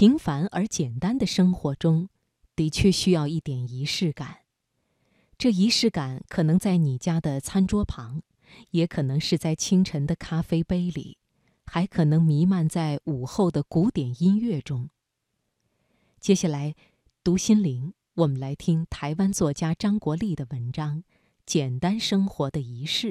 [0.00, 2.08] 平凡而简单的生活中，
[2.56, 4.38] 的确需要一点仪式感。
[5.36, 8.22] 这仪式感可能在你家的餐桌旁，
[8.70, 11.18] 也可能是在清晨的咖啡杯里，
[11.66, 14.88] 还可能弥漫在午后的古典音乐中。
[16.18, 16.74] 接下来，
[17.22, 21.02] 读心灵，我们来听台湾作家张国立的文章
[21.44, 23.08] 《简单生活的仪式》，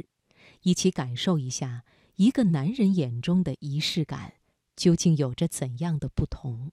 [0.64, 1.84] 一起感受一下
[2.16, 4.34] 一个男人眼中的仪式感
[4.80, 6.72] 究竟有着怎样的不同。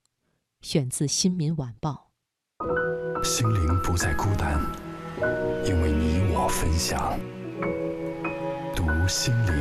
[0.61, 2.13] 选自《新民晚报》。
[3.25, 4.65] 心灵不再孤单，
[5.65, 7.19] 因为你我分享。
[8.77, 9.53] 读心灵。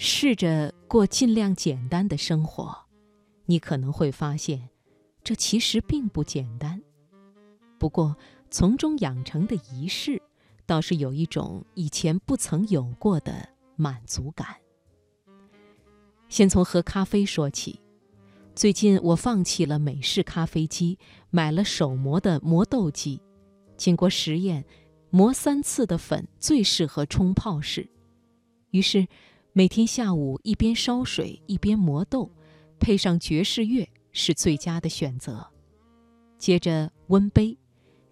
[0.00, 2.86] 试着过尽量简单的生活，
[3.46, 4.68] 你可能会发现，
[5.24, 6.80] 这其实并不简单。
[7.78, 8.16] 不过，
[8.48, 10.22] 从中养成的仪式，
[10.66, 14.46] 倒是有一种以前不曾有过的满足感。
[16.28, 17.80] 先从喝咖啡说起，
[18.54, 20.96] 最近我放弃了美式咖啡机，
[21.30, 23.20] 买了手磨的磨豆机。
[23.76, 24.64] 经过实验，
[25.10, 27.90] 磨三次的粉最适合冲泡式，
[28.70, 29.08] 于是。
[29.58, 32.30] 每天下午一边烧水一边磨豆，
[32.78, 35.44] 配上爵士乐是最佳的选择。
[36.38, 37.58] 接着温杯，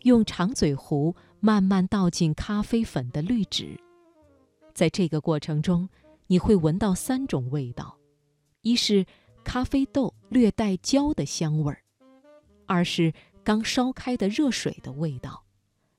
[0.03, 3.79] 用长嘴壶慢慢倒进咖啡粉的滤纸。
[4.75, 5.89] 在这个过程中，
[6.27, 7.97] 你会闻到三种味道：
[8.63, 9.07] 一是
[9.45, 11.79] 咖啡豆略带焦的香味儿；
[12.67, 13.13] 二是
[13.45, 15.45] 刚烧开的热水的味道；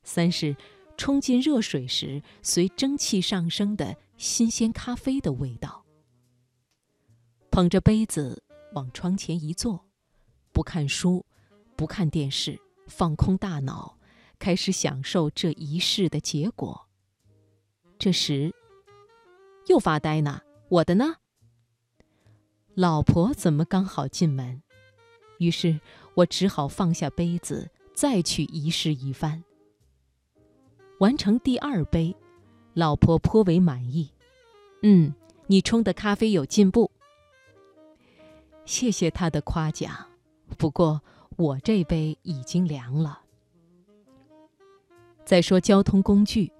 [0.03, 0.57] 三是
[0.97, 3.95] 冲进热水时随蒸汽上升的。
[4.17, 5.85] 新鲜咖啡的味道。
[7.51, 9.85] 捧着杯子往窗前一坐，
[10.51, 11.25] 不看书，
[11.75, 13.97] 不看电视，放空大脑，
[14.39, 16.87] 开始享受这一世的结果。
[17.99, 18.53] 这时，
[19.67, 20.41] 又发呆呢？
[20.69, 21.15] 我的呢？
[22.73, 24.61] 老婆怎么刚好进门？
[25.39, 25.79] 于是
[26.15, 29.43] 我只好放下杯子，再去仪式一番。
[30.99, 32.15] 完成第二杯。
[32.77, 34.11] 老婆颇为满意，
[34.83, 35.11] 嗯，
[35.47, 36.91] 你冲的咖啡有进步。
[38.65, 39.91] 谢谢他的夸奖，
[40.59, 41.01] 不过
[41.37, 43.21] 我这杯已经凉了。
[45.25, 46.51] 再说交通工具，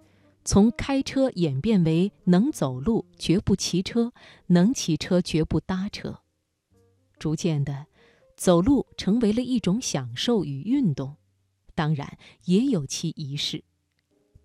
[0.44, 4.12] 从开车演变为能走路绝不骑车，
[4.48, 6.22] 能骑车绝不搭车，
[7.20, 7.86] 逐渐的，
[8.36, 11.16] 走路成为了一种享受与运动，
[11.76, 13.64] 当然也有其仪式，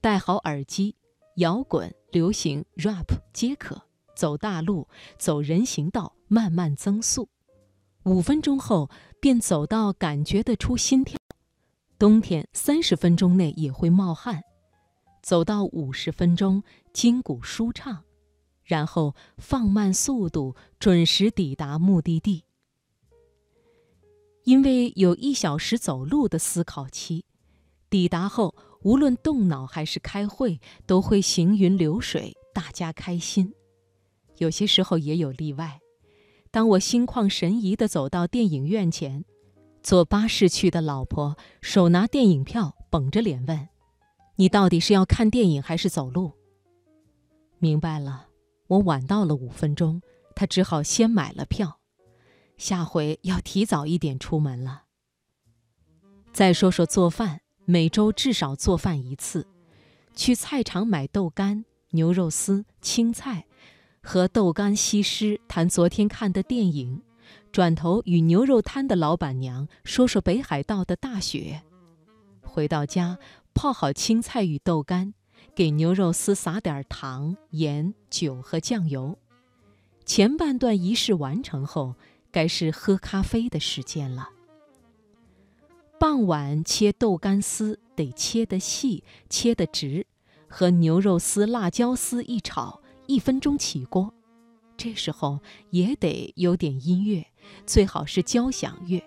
[0.03, 0.97] 戴好耳机。
[1.37, 3.81] 摇滚、流行、rap 皆可，
[4.15, 4.87] 走大路、
[5.19, 7.27] 走人行道，慢慢增速，
[8.05, 11.19] 五分钟后便走到感觉得出心跳。
[11.99, 14.43] 冬天三十分钟内也会冒汗，
[15.23, 16.63] 走到五十分钟
[16.93, 18.05] 筋骨舒畅，
[18.63, 22.45] 然后放慢速度，准时抵达目的地。
[24.45, 27.25] 因为有一小时走路的思考期，
[27.89, 28.55] 抵达后。
[28.83, 33.55] 无论动脑还是开会，都会行云流水，大家开心。
[34.39, 35.81] 有些时候也有例外。
[36.51, 39.25] 当我心旷神怡地走到电影院前，
[39.83, 43.69] 坐巴士去的老婆手拿电影票，绷着脸问
[44.37, 46.33] ：“你到底是要看电影还是走路？”
[47.59, 48.27] 明白了，
[48.67, 50.03] 我晚到了五分钟，
[50.35, 51.79] 她只好先买了票。
[52.59, 54.83] 下回要提早一点出门了。
[56.33, 57.41] 再说说做饭。
[57.65, 59.47] 每周至少做饭一次，
[60.15, 63.47] 去菜场买豆干、牛肉丝、青菜，
[64.03, 67.03] 和豆干西施谈昨天看的电影，
[67.53, 71.63] 转头与牛肉摊的老板娘说说北海道的大雪。
[72.43, 73.19] 回到家，
[73.55, 75.15] 泡好青菜与豆干，
[75.55, 79.17] 给牛肉丝撒点糖、盐、酒和酱油。
[80.05, 81.95] 前半段仪式完成后，
[82.33, 84.31] 该是喝咖啡的时间了。
[86.03, 90.05] 傍晚切豆干丝得切得细，切得直，
[90.49, 94.13] 和牛肉丝、辣椒丝一炒，一分钟起锅。
[94.77, 95.39] 这时候
[95.71, 97.25] 也得有点音乐，
[97.65, 99.01] 最好是交响乐，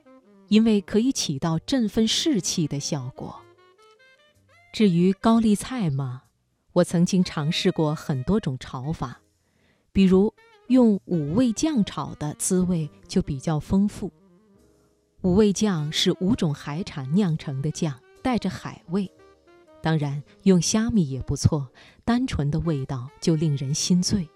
[0.48, 3.42] 因为可以起到振奋士气的效果。
[4.72, 6.22] 至于高丽菜嘛，
[6.72, 9.20] 我曾经尝试过很多种炒法，
[9.92, 10.34] 比如
[10.68, 14.10] 用五味酱炒的滋味就比较丰富。
[15.26, 19.12] 五味酱是五种海产酿成的酱，带着海味。
[19.82, 21.68] 当然，用虾米也不错，
[22.04, 24.30] 单纯的味道就令人心醉。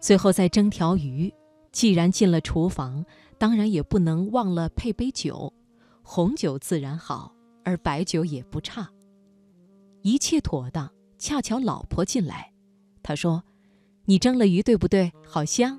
[0.00, 1.30] 最后再蒸条鱼，
[1.70, 3.04] 既然进了厨房，
[3.36, 5.52] 当然也不能忘了配杯酒，
[6.02, 8.88] 红酒自然好，而白酒也不差。
[10.00, 10.90] 一切妥当。
[11.18, 12.52] 恰巧老婆进来，
[13.02, 13.42] 他说
[14.06, 15.12] ：“你蒸了鱼对不对？
[15.26, 15.78] 好香。”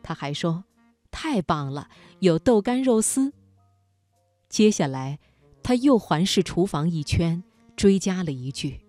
[0.00, 0.62] 他还说
[1.10, 1.88] ：“太棒了，
[2.20, 3.32] 有豆干肉丝。”
[4.48, 5.18] 接下来，
[5.62, 7.42] 他又环视厨房一圈，
[7.76, 8.80] 追加了一句：“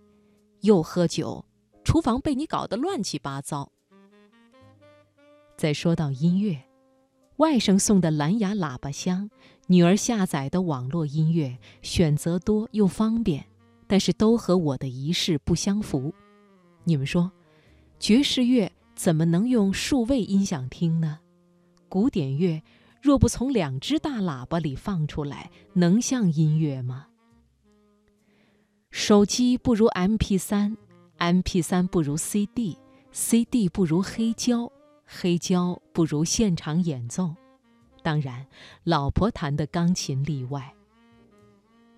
[0.62, 1.46] 又喝酒，
[1.84, 3.72] 厨房被你搞得乱七八糟。”
[5.58, 6.64] 再说到音乐，
[7.38, 9.30] 外甥送的蓝牙喇叭箱，
[9.68, 13.46] 女儿下载的网络音乐，选择多又方便。
[13.88, 16.14] 但是都和我的仪式不相符，
[16.86, 17.30] 你们说，
[18.00, 21.20] 爵士乐怎么能用数位音响听呢？
[21.92, 22.64] 古典乐
[23.02, 27.08] 若不从两只大喇叭里放出来，能像音乐吗？
[28.92, 30.78] 手机不如 M P 三
[31.18, 34.72] ，M P 三不如 C D，C D 不如黑胶，
[35.06, 37.36] 黑胶不如现场演奏，
[38.02, 38.48] 当然，
[38.86, 40.74] 老婆弹的钢琴例外。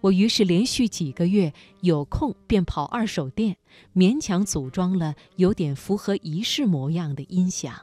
[0.01, 3.57] 我于是连续几个月有空便跑二手店，
[3.94, 7.75] 勉强组装了有点符合仪式模样的音响。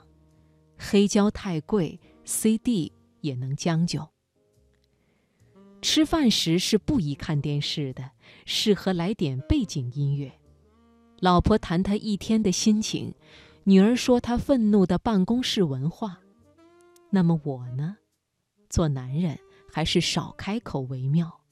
[0.83, 2.91] 黑胶太贵，CD
[3.21, 4.09] 也能将就。
[5.83, 8.13] 吃饭时是不宜看电视的，
[8.47, 10.33] 适合来点背景音乐。
[11.19, 13.15] 老婆谈她一天的心情，
[13.65, 16.21] 女儿说她愤怒的办公室文化。
[17.11, 17.99] 那么我呢？
[18.71, 19.39] 做男人
[19.71, 21.43] 还是少开口为妙。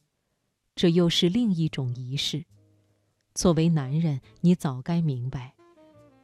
[0.75, 2.47] 这又是另一种仪式。
[3.35, 5.55] 作为男人，你早该明白，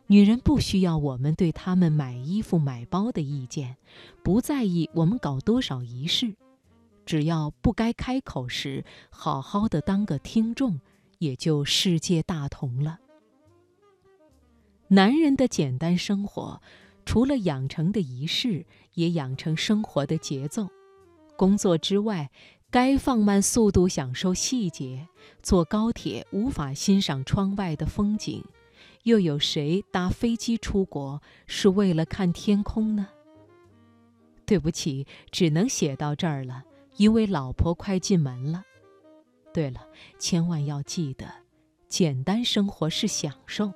[0.06, 3.76] 女人不需要我们对他们买衣服、买包的意见，
[4.22, 6.34] 不在意我们搞多少仪式，
[7.06, 10.80] 只要不该开口时，好好的当个听众，
[11.18, 12.98] 也就世界大同了。
[14.88, 16.60] 男人的简单生活，
[17.06, 20.68] 除了养成的仪式，也养成生活的节奏。
[21.36, 22.30] 工作之外。
[22.70, 25.06] 该放慢速度享受细节。
[25.44, 28.44] 坐高铁无法欣赏窗外的风景，
[29.04, 33.08] 又有谁搭飞机出国是为了看天空呢？
[34.44, 36.64] 对不起，只能写到这儿了，
[36.96, 38.62] 因为老婆快进门了。
[39.52, 39.86] 对了，
[40.18, 41.26] 千万要记得，
[41.88, 43.72] 简单生活是享受，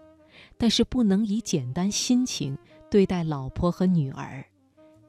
[0.57, 2.59] 但是不能以简单心情
[2.91, 4.45] 对待老婆和女儿。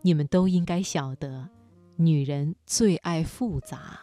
[0.01, 1.49] 你们都应该晓得。
[1.95, 3.99] 女人最爱复杂。